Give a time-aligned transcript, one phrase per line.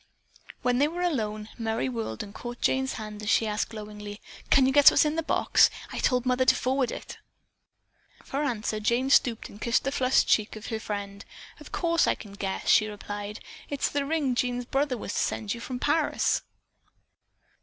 [0.63, 4.65] When they were alone, Merry whirled and caught Jane's hands as she asked glowingly: "Can
[4.65, 5.69] you guess what's in the box?
[5.91, 7.19] I told mother to forward it."
[8.23, 11.23] For answer Jane stooped and kissed the flushed cheek of her friend.
[11.59, 13.41] "Of course, I can guess," she replied.
[13.69, 16.41] "It's the ring Jean's brother was to send you from Paris."